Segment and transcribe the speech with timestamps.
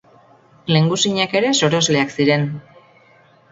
[0.75, 2.51] Lehengusinak ere sorosleak ziren.